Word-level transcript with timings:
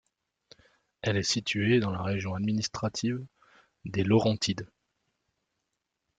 Elle 1.03 1.17
est 1.17 1.21
située 1.21 1.79
dans 1.79 1.91
la 1.91 2.01
région 2.01 2.33
administrative 2.33 3.23
des 3.85 4.03
Laurentides. 4.03 4.67